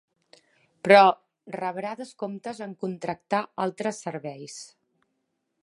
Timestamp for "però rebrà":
0.87-1.91